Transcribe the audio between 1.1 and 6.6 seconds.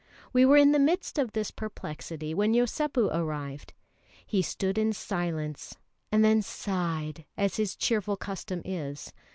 of this perplexity when Yosépu arrived. He stood in silence, and then